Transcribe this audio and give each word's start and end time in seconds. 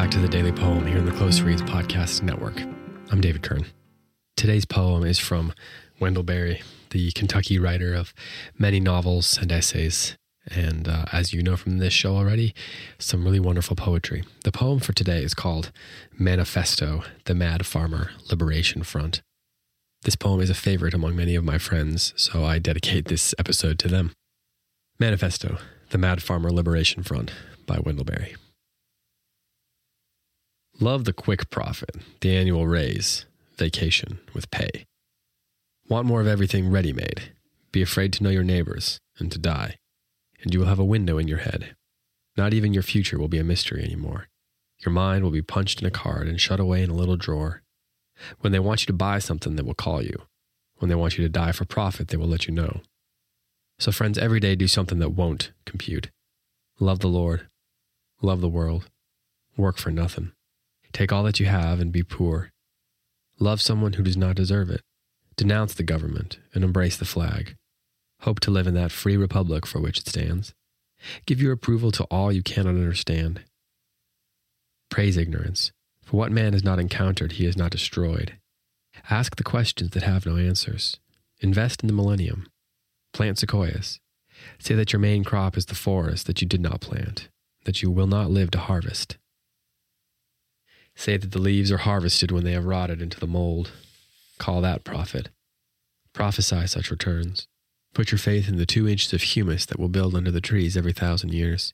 back 0.00 0.10
to 0.10 0.18
the 0.18 0.28
Daily 0.28 0.50
Poem 0.50 0.86
here 0.86 0.96
in 0.96 1.04
the 1.04 1.12
Close 1.12 1.42
Reads 1.42 1.60
Podcast 1.60 2.22
Network. 2.22 2.58
I'm 3.10 3.20
David 3.20 3.42
Kern. 3.42 3.66
Today's 4.34 4.64
poem 4.64 5.04
is 5.04 5.18
from 5.18 5.52
Wendell 6.00 6.22
Berry, 6.22 6.62
the 6.88 7.12
Kentucky 7.12 7.58
writer 7.58 7.92
of 7.92 8.14
many 8.58 8.80
novels 8.80 9.36
and 9.36 9.52
essays. 9.52 10.16
And 10.46 10.88
uh, 10.88 11.04
as 11.12 11.34
you 11.34 11.42
know 11.42 11.54
from 11.54 11.76
this 11.76 11.92
show 11.92 12.16
already, 12.16 12.54
some 12.98 13.24
really 13.24 13.40
wonderful 13.40 13.76
poetry. 13.76 14.24
The 14.42 14.52
poem 14.52 14.80
for 14.80 14.94
today 14.94 15.22
is 15.22 15.34
called 15.34 15.70
Manifesto, 16.18 17.02
the 17.26 17.34
Mad 17.34 17.66
Farmer 17.66 18.10
Liberation 18.30 18.82
Front. 18.82 19.20
This 20.04 20.16
poem 20.16 20.40
is 20.40 20.48
a 20.48 20.54
favorite 20.54 20.94
among 20.94 21.14
many 21.14 21.34
of 21.34 21.44
my 21.44 21.58
friends, 21.58 22.14
so 22.16 22.42
I 22.42 22.58
dedicate 22.58 23.08
this 23.08 23.34
episode 23.38 23.78
to 23.80 23.88
them. 23.88 24.12
Manifesto, 24.98 25.58
the 25.90 25.98
Mad 25.98 26.22
Farmer 26.22 26.50
Liberation 26.50 27.02
Front 27.02 27.32
by 27.66 27.78
Wendell 27.80 28.06
Berry. 28.06 28.34
Love 30.82 31.04
the 31.04 31.12
quick 31.12 31.50
profit, 31.50 31.94
the 32.22 32.34
annual 32.34 32.66
raise, 32.66 33.26
vacation 33.58 34.18
with 34.32 34.50
pay. 34.50 34.86
Want 35.90 36.06
more 36.06 36.22
of 36.22 36.26
everything 36.26 36.70
ready 36.70 36.90
made. 36.90 37.34
Be 37.70 37.82
afraid 37.82 38.14
to 38.14 38.22
know 38.22 38.30
your 38.30 38.42
neighbors 38.42 38.98
and 39.18 39.30
to 39.30 39.38
die, 39.38 39.76
and 40.42 40.54
you 40.54 40.60
will 40.60 40.68
have 40.68 40.78
a 40.78 40.84
window 40.84 41.18
in 41.18 41.28
your 41.28 41.40
head. 41.40 41.76
Not 42.34 42.54
even 42.54 42.72
your 42.72 42.82
future 42.82 43.18
will 43.18 43.28
be 43.28 43.38
a 43.38 43.44
mystery 43.44 43.84
anymore. 43.84 44.28
Your 44.78 44.90
mind 44.90 45.22
will 45.22 45.30
be 45.30 45.42
punched 45.42 45.82
in 45.82 45.86
a 45.86 45.90
card 45.90 46.26
and 46.26 46.40
shut 46.40 46.60
away 46.60 46.82
in 46.82 46.88
a 46.88 46.94
little 46.94 47.18
drawer. 47.18 47.60
When 48.38 48.54
they 48.54 48.58
want 48.58 48.80
you 48.80 48.86
to 48.86 48.94
buy 48.94 49.18
something, 49.18 49.56
they 49.56 49.62
will 49.62 49.74
call 49.74 50.02
you. 50.02 50.22
When 50.78 50.88
they 50.88 50.94
want 50.94 51.18
you 51.18 51.24
to 51.24 51.28
die 51.28 51.52
for 51.52 51.66
profit, 51.66 52.08
they 52.08 52.16
will 52.16 52.26
let 52.26 52.46
you 52.46 52.54
know. 52.54 52.80
So, 53.78 53.92
friends, 53.92 54.16
every 54.16 54.40
day 54.40 54.56
do 54.56 54.66
something 54.66 54.98
that 55.00 55.10
won't 55.10 55.52
compute. 55.66 56.08
Love 56.78 57.00
the 57.00 57.08
Lord. 57.08 57.48
Love 58.22 58.40
the 58.40 58.48
world. 58.48 58.88
Work 59.58 59.76
for 59.76 59.90
nothing. 59.90 60.32
Take 60.92 61.12
all 61.12 61.22
that 61.24 61.40
you 61.40 61.46
have 61.46 61.80
and 61.80 61.92
be 61.92 62.02
poor. 62.02 62.50
Love 63.38 63.60
someone 63.60 63.94
who 63.94 64.02
does 64.02 64.16
not 64.16 64.36
deserve 64.36 64.70
it. 64.70 64.82
Denounce 65.36 65.74
the 65.74 65.82
government 65.82 66.38
and 66.54 66.62
embrace 66.62 66.96
the 66.96 67.04
flag. 67.04 67.54
Hope 68.22 68.40
to 68.40 68.50
live 68.50 68.66
in 68.66 68.74
that 68.74 68.92
free 68.92 69.16
republic 69.16 69.66
for 69.66 69.80
which 69.80 69.98
it 69.98 70.08
stands. 70.08 70.52
Give 71.24 71.40
your 71.40 71.52
approval 71.52 71.90
to 71.92 72.04
all 72.04 72.30
you 72.30 72.42
cannot 72.42 72.74
understand. 72.74 73.42
Praise 74.90 75.16
ignorance, 75.16 75.72
for 76.04 76.16
what 76.16 76.32
man 76.32 76.52
has 76.52 76.64
not 76.64 76.78
encountered, 76.78 77.32
he 77.32 77.46
has 77.46 77.56
not 77.56 77.70
destroyed. 77.70 78.36
Ask 79.08 79.36
the 79.36 79.44
questions 79.44 79.90
that 79.92 80.02
have 80.02 80.26
no 80.26 80.36
answers. 80.36 80.98
Invest 81.40 81.82
in 81.82 81.86
the 81.86 81.94
millennium. 81.94 82.46
Plant 83.12 83.38
sequoias. 83.38 83.98
Say 84.58 84.74
that 84.74 84.92
your 84.92 85.00
main 85.00 85.24
crop 85.24 85.56
is 85.56 85.66
the 85.66 85.74
forest 85.74 86.26
that 86.26 86.42
you 86.42 86.48
did 86.48 86.60
not 86.60 86.80
plant, 86.80 87.28
that 87.64 87.82
you 87.82 87.90
will 87.90 88.06
not 88.06 88.30
live 88.30 88.50
to 88.50 88.58
harvest. 88.58 89.16
Say 91.00 91.16
that 91.16 91.30
the 91.32 91.38
leaves 91.38 91.72
are 91.72 91.78
harvested 91.78 92.30
when 92.30 92.44
they 92.44 92.52
have 92.52 92.66
rotted 92.66 93.00
into 93.00 93.18
the 93.18 93.26
mold. 93.26 93.72
Call 94.36 94.60
that 94.60 94.84
profit. 94.84 95.30
Prophesy 96.12 96.66
such 96.66 96.90
returns. 96.90 97.46
Put 97.94 98.12
your 98.12 98.18
faith 98.18 98.50
in 98.50 98.56
the 98.56 98.66
two 98.66 98.86
inches 98.86 99.14
of 99.14 99.22
humus 99.22 99.64
that 99.64 99.78
will 99.80 99.88
build 99.88 100.14
under 100.14 100.30
the 100.30 100.42
trees 100.42 100.76
every 100.76 100.92
thousand 100.92 101.32
years. 101.32 101.72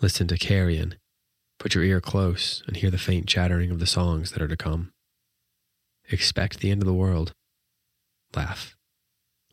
Listen 0.00 0.28
to 0.28 0.38
carrion. 0.38 0.94
Put 1.58 1.74
your 1.74 1.82
ear 1.82 2.00
close 2.00 2.62
and 2.68 2.76
hear 2.76 2.92
the 2.92 2.96
faint 2.96 3.26
chattering 3.26 3.72
of 3.72 3.80
the 3.80 3.86
songs 3.86 4.30
that 4.30 4.40
are 4.40 4.46
to 4.46 4.56
come. 4.56 4.92
Expect 6.08 6.60
the 6.60 6.70
end 6.70 6.80
of 6.80 6.86
the 6.86 6.94
world. 6.94 7.32
Laugh. 8.36 8.76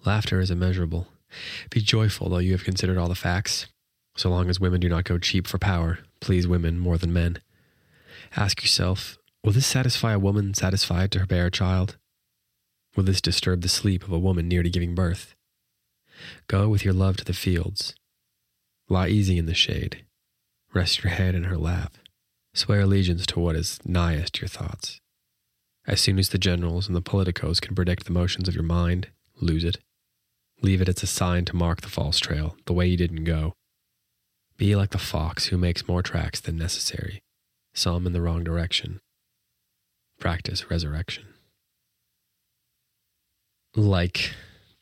Laughter 0.06 0.40
is 0.40 0.52
immeasurable. 0.52 1.08
Be 1.72 1.82
joyful, 1.82 2.30
though 2.30 2.38
you 2.38 2.52
have 2.52 2.64
considered 2.64 3.00
all 3.00 3.10
the 3.10 3.16
facts. 3.16 3.66
So 4.16 4.30
long 4.30 4.48
as 4.48 4.60
women 4.60 4.80
do 4.80 4.90
not 4.90 5.06
go 5.06 5.18
cheap 5.18 5.48
for 5.48 5.58
power, 5.58 5.98
please 6.20 6.48
women 6.48 6.78
more 6.78 7.00
than 7.00 7.12
men. 7.12 7.40
Ask 8.36 8.62
yourself 8.62 9.18
Will 9.46 9.52
this 9.52 9.68
satisfy 9.68 10.14
a 10.14 10.18
woman 10.18 10.56
satisfied 10.56 11.12
to 11.12 11.28
bear 11.28 11.46
a 11.46 11.52
child? 11.52 11.98
Will 12.96 13.04
this 13.04 13.22
disturb 13.22 13.62
the 13.62 13.70
sleep 13.70 14.04
of 14.04 14.12
a 14.12 14.18
woman 14.18 14.48
near 14.48 14.64
to 14.64 14.72
giving 14.72 14.96
birth? 14.96 15.36
Go 16.48 16.68
with 16.68 16.84
your 16.84 16.96
love 16.96 17.18
to 17.18 17.24
the 17.24 17.32
fields. 17.32 17.94
Lie 18.90 19.10
easy 19.10 19.38
in 19.38 19.46
the 19.46 19.54
shade. 19.54 20.04
Rest 20.74 21.04
your 21.04 21.14
head 21.14 21.36
in 21.36 21.44
her 21.44 21.58
lap. 21.58 21.94
Swear 22.56 22.82
allegiance 22.82 23.28
to 23.28 23.40
what 23.40 23.56
is 23.56 23.80
nighest 23.86 24.42
your 24.42 24.48
thoughts. 24.48 25.00
As 25.86 26.02
soon 26.02 26.18
as 26.18 26.30
the 26.30 26.40
generals 26.40 26.88
and 26.88 26.96
the 26.96 27.02
politicos 27.02 27.62
can 27.62 27.76
predict 27.76 28.06
the 28.06 28.14
motions 28.14 28.48
of 28.48 28.56
your 28.56 28.64
mind, 28.64 29.10
lose 29.40 29.64
it. 29.64 29.78
Leave 30.64 30.82
it 30.82 30.90
as 30.90 31.04
a 31.04 31.08
sign 31.08 31.46
to 31.46 31.56
mark 31.56 31.82
the 31.82 31.90
false 31.90 32.18
trail, 32.18 32.58
the 32.66 32.74
way 32.74 32.88
you 32.88 32.98
didn't 32.98 33.26
go. 33.26 33.54
Be 34.58 34.76
like 34.76 34.90
the 34.90 34.98
fox 34.98 35.48
who 35.48 35.58
makes 35.60 35.88
more 35.88 36.02
tracks 36.02 36.40
than 36.40 36.58
necessary 36.58 37.22
some 37.76 38.08
in 38.08 38.14
the 38.14 38.22
wrong 38.22 38.44
direction. 38.44 39.00
Practice 40.20 40.70
resurrection. 40.70 41.26
Like 43.76 44.34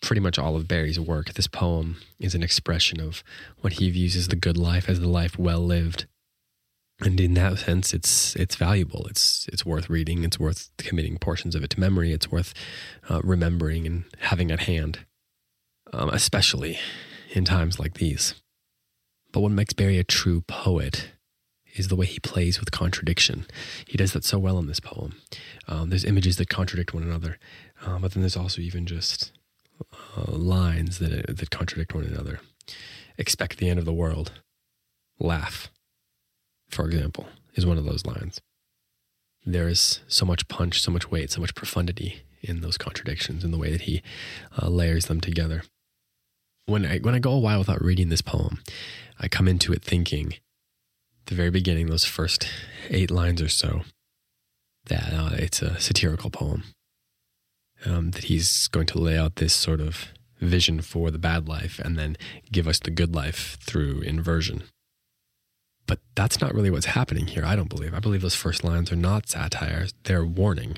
pretty 0.01 0.19
much 0.19 0.37
all 0.37 0.55
of 0.55 0.67
Berry's 0.67 0.99
work, 0.99 1.33
this 1.33 1.47
poem 1.47 1.97
is 2.19 2.35
an 2.35 2.43
expression 2.43 2.99
of 2.99 3.23
what 3.61 3.73
he 3.73 3.89
views 3.89 4.15
as 4.15 4.27
the 4.27 4.35
good 4.35 4.57
life, 4.57 4.87
as 4.87 4.99
the 4.99 5.09
life 5.09 5.39
well 5.39 5.61
lived. 5.61 6.05
And 6.99 7.19
in 7.19 7.33
that 7.33 7.59
sense, 7.59 7.93
it's 7.93 8.35
it's 8.35 8.55
valuable. 8.55 9.07
It's 9.09 9.49
it's 9.51 9.65
worth 9.65 9.89
reading. 9.89 10.23
It's 10.23 10.39
worth 10.39 10.69
committing 10.77 11.17
portions 11.17 11.55
of 11.55 11.63
it 11.63 11.71
to 11.71 11.79
memory. 11.79 12.13
It's 12.13 12.31
worth 12.31 12.53
uh, 13.09 13.19
remembering 13.23 13.87
and 13.87 14.03
having 14.19 14.51
at 14.51 14.61
hand, 14.61 14.99
um, 15.91 16.09
especially 16.09 16.77
in 17.31 17.45
times 17.45 17.79
like 17.79 17.95
these. 17.95 18.35
But 19.31 19.41
what 19.41 19.51
makes 19.51 19.73
Berry 19.73 19.97
a 19.97 20.03
true 20.03 20.41
poet 20.41 21.09
is 21.75 21.87
the 21.87 21.95
way 21.95 22.05
he 22.05 22.19
plays 22.19 22.59
with 22.59 22.71
contradiction. 22.71 23.45
He 23.87 23.97
does 23.97 24.13
that 24.13 24.23
so 24.23 24.39
well 24.39 24.59
in 24.59 24.67
this 24.67 24.79
poem. 24.79 25.15
Um, 25.67 25.89
there's 25.89 26.05
images 26.05 26.37
that 26.37 26.49
contradict 26.49 26.93
one 26.93 27.03
another, 27.03 27.37
uh, 27.85 27.99
but 27.99 28.13
then 28.13 28.21
there's 28.21 28.37
also 28.37 28.61
even 28.61 28.85
just 28.85 29.31
uh, 30.17 30.31
lines 30.31 30.99
that 30.99 31.37
that 31.37 31.49
contradict 31.49 31.93
one 31.93 32.05
another. 32.05 32.39
Expect 33.17 33.57
the 33.57 33.69
end 33.69 33.79
of 33.79 33.85
the 33.85 33.93
world. 33.93 34.31
Laugh, 35.19 35.69
for 36.69 36.85
example, 36.85 37.27
is 37.55 37.65
one 37.65 37.77
of 37.77 37.85
those 37.85 38.05
lines. 38.05 38.41
There 39.45 39.67
is 39.67 39.99
so 40.07 40.25
much 40.25 40.47
punch, 40.47 40.81
so 40.81 40.91
much 40.91 41.11
weight, 41.11 41.31
so 41.31 41.41
much 41.41 41.53
profundity 41.53 42.23
in 42.41 42.61
those 42.61 42.77
contradictions, 42.77 43.43
in 43.43 43.51
the 43.51 43.57
way 43.57 43.71
that 43.71 43.81
he 43.81 44.01
uh, 44.61 44.67
layers 44.69 45.05
them 45.05 45.21
together. 45.21 45.63
When 46.65 46.85
I 46.85 46.99
when 46.99 47.15
I 47.15 47.19
go 47.19 47.31
a 47.31 47.39
while 47.39 47.59
without 47.59 47.83
reading 47.83 48.09
this 48.09 48.21
poem, 48.21 48.61
I 49.19 49.27
come 49.27 49.47
into 49.47 49.73
it 49.73 49.83
thinking 49.83 50.35
the 51.25 51.35
very 51.35 51.51
beginning, 51.51 51.87
those 51.87 52.05
first 52.05 52.47
eight 52.89 53.11
lines 53.11 53.41
or 53.41 53.49
so, 53.49 53.81
that 54.85 55.13
uh, 55.13 55.29
it's 55.33 55.61
a 55.61 55.79
satirical 55.79 56.29
poem. 56.29 56.63
Um, 57.85 58.11
that 58.11 58.25
he's 58.25 58.69
going 58.69 58.85
to 58.87 58.97
lay 58.97 59.17
out 59.17 59.35
this 59.35 59.53
sort 59.53 59.81
of 59.81 60.07
vision 60.39 60.81
for 60.81 61.11
the 61.11 61.17
bad 61.17 61.47
life 61.47 61.79
and 61.79 61.97
then 61.97 62.15
give 62.51 62.67
us 62.67 62.79
the 62.79 62.91
good 62.91 63.13
life 63.13 63.57
through 63.61 64.01
inversion. 64.01 64.63
But 65.85 65.99
that's 66.15 66.39
not 66.39 66.53
really 66.53 66.69
what's 66.69 66.87
happening 66.87 67.27
here, 67.27 67.43
I 67.45 67.55
don't 67.57 67.69
believe. 67.69 67.93
I 67.93 67.99
believe 67.99 68.21
those 68.21 68.35
first 68.35 68.63
lines 68.63 68.91
are 68.91 68.97
not 68.97 69.27
satire, 69.27 69.87
they're 70.03 70.25
warning. 70.25 70.77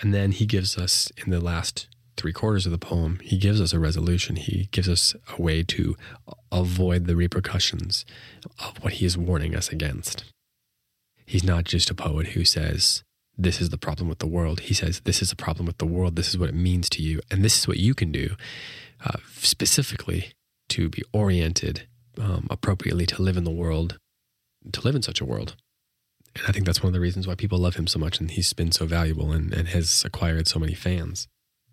And 0.00 0.12
then 0.12 0.32
he 0.32 0.46
gives 0.46 0.76
us, 0.76 1.10
in 1.24 1.30
the 1.30 1.40
last 1.40 1.88
three 2.18 2.32
quarters 2.32 2.66
of 2.66 2.72
the 2.72 2.78
poem, 2.78 3.20
he 3.22 3.38
gives 3.38 3.60
us 3.60 3.72
a 3.72 3.78
resolution. 3.78 4.36
He 4.36 4.68
gives 4.72 4.88
us 4.88 5.14
a 5.38 5.40
way 5.40 5.62
to 5.62 5.96
avoid 6.50 7.06
the 7.06 7.16
repercussions 7.16 8.04
of 8.58 8.82
what 8.82 8.94
he 8.94 9.06
is 9.06 9.16
warning 9.16 9.54
us 9.54 9.70
against. 9.70 10.24
He's 11.24 11.44
not 11.44 11.64
just 11.64 11.90
a 11.90 11.94
poet 11.94 12.28
who 12.28 12.44
says, 12.44 13.04
This 13.36 13.60
is 13.60 13.70
the 13.70 13.78
problem 13.78 14.08
with 14.08 14.18
the 14.18 14.26
world. 14.26 14.60
He 14.60 14.74
says, 14.74 15.00
This 15.00 15.22
is 15.22 15.30
the 15.30 15.36
problem 15.36 15.66
with 15.66 15.78
the 15.78 15.86
world. 15.86 16.16
This 16.16 16.28
is 16.28 16.38
what 16.38 16.48
it 16.48 16.54
means 16.54 16.90
to 16.90 17.02
you. 17.02 17.20
And 17.30 17.44
this 17.44 17.58
is 17.58 17.68
what 17.68 17.78
you 17.78 17.94
can 17.94 18.10
do 18.10 18.34
uh, 19.04 19.18
specifically 19.36 20.32
to 20.70 20.88
be 20.88 21.02
oriented 21.12 21.86
um, 22.20 22.48
appropriately 22.50 23.06
to 23.06 23.22
live 23.22 23.36
in 23.36 23.44
the 23.44 23.50
world, 23.50 23.98
to 24.72 24.80
live 24.80 24.96
in 24.96 25.02
such 25.02 25.20
a 25.20 25.24
world. 25.24 25.54
And 26.34 26.44
I 26.48 26.52
think 26.52 26.66
that's 26.66 26.82
one 26.82 26.88
of 26.88 26.94
the 26.94 27.00
reasons 27.00 27.26
why 27.26 27.36
people 27.36 27.58
love 27.58 27.76
him 27.76 27.86
so 27.86 27.98
much 27.98 28.20
and 28.20 28.30
he's 28.30 28.52
been 28.52 28.72
so 28.72 28.86
valuable 28.86 29.32
and, 29.32 29.52
and 29.54 29.68
has 29.68 30.04
acquired 30.04 30.48
so 30.48 30.58
many 30.58 30.74
fans 30.74 31.28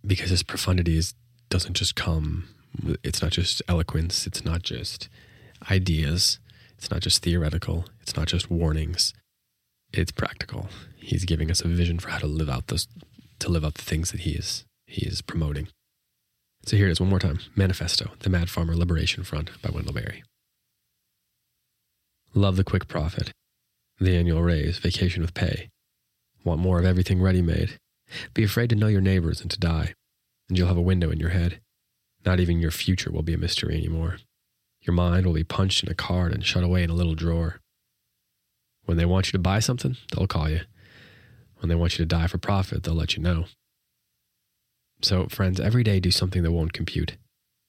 because 0.05 0.29
his 0.29 0.43
profundity 0.43 0.97
is, 0.97 1.13
doesn't 1.49 1.75
just 1.75 1.95
come, 1.95 2.47
it's 3.03 3.21
not 3.21 3.31
just 3.31 3.61
eloquence, 3.67 4.27
it's 4.27 4.45
not 4.45 4.61
just 4.61 5.09
ideas, 5.69 6.39
it's 6.77 6.91
not 6.91 7.01
just 7.01 7.23
theoretical, 7.23 7.85
it's 8.01 8.15
not 8.15 8.27
just 8.27 8.49
warnings, 8.49 9.13
it's 9.93 10.11
practical. 10.11 10.69
He's 10.97 11.25
giving 11.25 11.49
us 11.49 11.61
a 11.61 11.67
vision 11.67 11.99
for 11.99 12.09
how 12.09 12.19
to 12.19 12.27
live 12.27 12.49
out 12.49 12.67
those, 12.67 12.87
to 13.39 13.49
live 13.49 13.65
out 13.65 13.75
the 13.75 13.81
things 13.81 14.11
that 14.11 14.21
he 14.21 14.31
is, 14.31 14.65
he 14.85 15.05
is 15.05 15.21
promoting. 15.21 15.67
So 16.65 16.77
here 16.77 16.87
it 16.87 16.91
is 16.91 16.99
one 16.99 17.09
more 17.09 17.19
time 17.19 17.39
Manifesto, 17.55 18.11
The 18.19 18.29
Mad 18.29 18.49
Farmer 18.49 18.75
Liberation 18.75 19.23
Front 19.23 19.49
by 19.61 19.69
Wendell 19.69 19.93
Berry. 19.93 20.23
Love 22.33 22.57
the 22.57 22.63
quick 22.63 22.87
profit, 22.87 23.31
the 23.99 24.15
annual 24.15 24.41
raise, 24.41 24.77
vacation 24.77 25.21
with 25.21 25.33
pay. 25.33 25.69
Want 26.43 26.59
more 26.59 26.79
of 26.79 26.85
everything 26.85 27.21
ready 27.21 27.41
made 27.41 27.77
be 28.33 28.43
afraid 28.43 28.69
to 28.69 28.75
know 28.75 28.87
your 28.87 29.01
neighbors 29.01 29.41
and 29.41 29.49
to 29.51 29.59
die, 29.59 29.93
and 30.49 30.57
you'll 30.57 30.67
have 30.67 30.77
a 30.77 30.81
window 30.81 31.09
in 31.09 31.19
your 31.19 31.29
head. 31.29 31.59
Not 32.25 32.39
even 32.39 32.59
your 32.59 32.71
future 32.71 33.11
will 33.11 33.21
be 33.21 33.33
a 33.33 33.37
mystery 33.37 33.75
anymore. 33.75 34.17
Your 34.81 34.93
mind 34.93 35.25
will 35.25 35.33
be 35.33 35.43
punched 35.43 35.83
in 35.83 35.91
a 35.91 35.95
card 35.95 36.33
and 36.33 36.45
shut 36.45 36.63
away 36.63 36.83
in 36.83 36.89
a 36.89 36.95
little 36.95 37.15
drawer. 37.15 37.59
When 38.85 38.97
they 38.97 39.05
want 39.05 39.27
you 39.27 39.31
to 39.33 39.39
buy 39.39 39.59
something, 39.59 39.97
they'll 40.11 40.27
call 40.27 40.49
you. 40.49 40.61
When 41.59 41.69
they 41.69 41.75
want 41.75 41.93
you 41.93 42.05
to 42.05 42.07
die 42.07 42.27
for 42.27 42.37
profit, 42.37 42.83
they'll 42.83 42.93
let 42.93 43.15
you 43.15 43.23
know. 43.23 43.45
So, 45.01 45.27
friends, 45.27 45.59
every 45.59 45.83
day 45.83 45.99
do 45.99 46.11
something 46.11 46.43
that 46.43 46.51
won't 46.51 46.73
compute. 46.73 47.17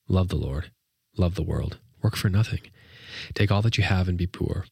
Love 0.08 0.28
the 0.28 0.36
Lord. 0.36 0.70
Love 1.16 1.34
the 1.34 1.42
world. 1.42 1.78
Work 2.02 2.16
for 2.16 2.28
nothing. 2.28 2.60
Take 3.34 3.50
all 3.50 3.62
that 3.62 3.78
you 3.78 3.84
have 3.84 4.08
and 4.08 4.18
be 4.18 4.26
poor. 4.26 4.66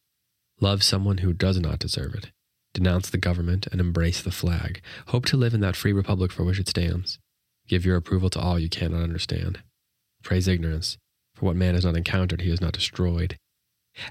Love 0.61 0.83
someone 0.83 1.19
who 1.19 1.33
does 1.33 1.59
not 1.59 1.79
deserve 1.79 2.13
it. 2.15 2.31
Denounce 2.75 3.09
the 3.09 3.17
government 3.17 3.67
and 3.71 3.79
embrace 3.79 4.21
the 4.21 4.31
flag. 4.31 4.81
Hope 5.07 5.25
to 5.27 5.37
live 5.37 5.53
in 5.53 5.61
that 5.61 5.77
free 5.77 5.93
republic 5.93 6.29
for 6.29 6.43
which 6.43 6.59
it 6.59 6.67
stands. 6.67 7.19
Give 7.69 7.85
your 7.85 7.95
approval 7.95 8.29
to 8.31 8.39
all 8.39 8.59
you 8.59 8.67
cannot 8.67 9.01
understand. 9.01 9.59
Praise 10.23 10.45
ignorance, 10.45 10.97
for 11.33 11.45
what 11.45 11.55
man 11.55 11.75
has 11.75 11.85
not 11.85 11.95
encountered, 11.95 12.41
he 12.41 12.49
has 12.49 12.59
not 12.59 12.73
destroyed. 12.73 13.37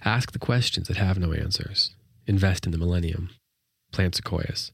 Ask 0.03 0.33
the 0.33 0.39
questions 0.39 0.89
that 0.89 0.97
have 0.97 1.19
no 1.19 1.35
answers. 1.35 1.95
Invest 2.27 2.65
in 2.65 2.73
the 2.73 2.79
millennium. 2.79 3.29
Plant 3.93 4.15
sequoias. 4.15 4.73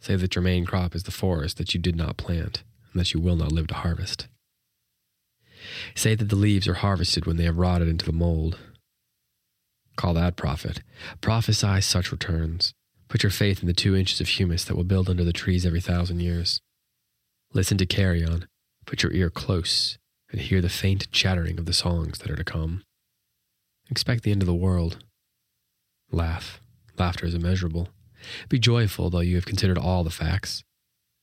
Say 0.00 0.16
that 0.16 0.34
your 0.34 0.42
main 0.42 0.66
crop 0.66 0.94
is 0.94 1.04
the 1.04 1.10
forest 1.10 1.56
that 1.56 1.72
you 1.72 1.80
did 1.80 1.96
not 1.96 2.18
plant 2.18 2.62
and 2.92 3.00
that 3.00 3.14
you 3.14 3.20
will 3.20 3.36
not 3.36 3.52
live 3.52 3.68
to 3.68 3.74
harvest. 3.74 4.28
Say 5.94 6.14
that 6.14 6.28
the 6.28 6.36
leaves 6.36 6.68
are 6.68 6.74
harvested 6.74 7.24
when 7.24 7.38
they 7.38 7.44
have 7.44 7.56
rotted 7.56 7.88
into 7.88 8.04
the 8.04 8.12
mold. 8.12 8.58
Call 9.96 10.12
that 10.12 10.36
profit. 10.36 10.82
Prophesy 11.22 11.80
such 11.80 12.12
returns. 12.12 12.74
Put 13.14 13.22
your 13.22 13.30
faith 13.30 13.60
in 13.60 13.68
the 13.68 13.72
two 13.72 13.94
inches 13.94 14.20
of 14.20 14.26
humus 14.26 14.64
that 14.64 14.74
will 14.74 14.82
build 14.82 15.08
under 15.08 15.22
the 15.22 15.32
trees 15.32 15.64
every 15.64 15.80
thousand 15.80 16.18
years. 16.18 16.60
Listen 17.52 17.78
to 17.78 17.86
carrion. 17.86 18.48
Put 18.86 19.04
your 19.04 19.12
ear 19.12 19.30
close 19.30 19.98
and 20.32 20.40
hear 20.40 20.60
the 20.60 20.68
faint 20.68 21.08
chattering 21.12 21.60
of 21.60 21.64
the 21.64 21.72
songs 21.72 22.18
that 22.18 22.28
are 22.28 22.34
to 22.34 22.42
come. 22.42 22.82
Expect 23.88 24.24
the 24.24 24.32
end 24.32 24.42
of 24.42 24.48
the 24.48 24.52
world. 24.52 25.04
Laugh. 26.10 26.60
Laughter 26.98 27.24
is 27.24 27.36
immeasurable. 27.36 27.90
Be 28.48 28.58
joyful, 28.58 29.10
though 29.10 29.20
you 29.20 29.36
have 29.36 29.46
considered 29.46 29.78
all 29.78 30.02
the 30.02 30.10
facts. 30.10 30.64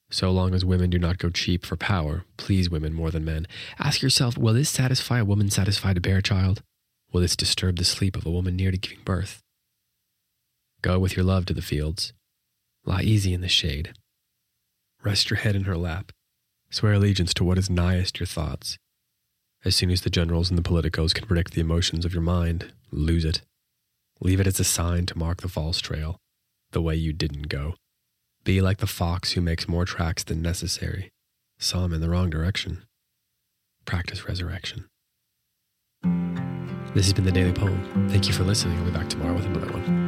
So 0.10 0.32
long 0.32 0.54
as 0.54 0.64
women 0.64 0.92
do 0.92 0.98
not 0.98 1.18
go 1.18 1.30
cheap 1.30 1.66
for 1.66 1.76
power, 1.76 2.24
please 2.38 2.70
women 2.70 2.94
more 2.94 3.12
than 3.12 3.26
men. 3.26 3.48
Ask 3.80 4.02
yourself 4.02 4.38
will 4.38 4.54
this 4.54 4.70
satisfy 4.70 5.20
a 5.20 5.26
woman 5.26 5.50
satisfied 5.50 5.96
to 5.96 6.02
bear 6.02 6.20
a 6.20 6.24
child? 6.24 6.64
Will 7.12 7.20
this 7.20 7.36
disturb 7.36 7.76
the 7.76 7.84
sleep 7.84 8.16
of 8.16 8.26
a 8.26 8.32
woman 8.32 8.56
near 8.56 8.72
to 8.72 8.78
giving 8.78 9.04
birth? 9.04 9.42
Go 10.82 10.98
with 10.98 11.16
your 11.16 11.26
love 11.26 11.46
to 11.46 11.54
the 11.54 11.62
fields. 11.62 12.12
Lie 12.86 13.04
easy 13.04 13.34
in 13.34 13.42
the 13.42 13.48
shade. 13.48 13.94
Rest 15.04 15.30
your 15.30 15.38
head 15.38 15.56
in 15.56 15.66
her 15.66 15.78
lap. 15.78 16.12
Swear 16.72 16.94
allegiance 16.94 17.34
to 17.36 17.44
what 17.44 17.58
is 17.58 17.70
nighest 17.70 18.20
your 18.20 18.28
thoughts. 18.28 18.78
As 19.64 19.76
soon 19.76 19.92
as 19.92 20.02
the 20.02 20.10
generals 20.10 20.50
and 20.50 20.58
the 20.58 20.64
politicos 20.64 21.14
can 21.14 21.28
predict 21.28 21.54
the 21.54 21.62
emotions 21.62 22.04
of 22.04 22.14
your 22.14 22.24
mind, 22.24 22.74
lose 22.92 23.26
it. 23.26 23.42
Leave 24.20 24.40
it 24.40 24.48
as 24.48 24.60
a 24.60 24.64
sign 24.64 25.06
to 25.06 25.18
mark 25.18 25.42
the 25.42 25.48
false 25.48 25.80
trail, 25.80 26.18
the 26.72 26.82
way 26.82 26.96
you 26.96 27.14
didn't 27.14 27.48
go. 27.48 27.76
Be 28.44 28.60
like 28.60 28.78
the 28.78 28.88
fox 28.88 29.34
who 29.34 29.42
makes 29.42 29.68
more 29.68 29.86
tracks 29.86 30.24
than 30.24 30.42
necessary, 30.42 31.12
some 31.60 31.94
in 31.94 32.02
the 32.02 32.10
wrong 32.10 32.32
direction. 32.32 32.84
Practice 33.86 34.28
resurrection. 34.28 34.86
This 36.96 37.06
has 37.06 37.14
been 37.14 37.26
the 37.26 37.32
Daily 37.32 37.54
Poem. 37.54 38.10
Thank 38.10 38.28
you 38.28 38.34
for 38.34 38.44
listening. 38.44 38.80
I'll 38.80 38.86
be 38.86 38.92
back 38.92 39.10
tomorrow 39.10 39.34
with 39.36 39.46
another 39.46 39.72
one. 39.72 40.01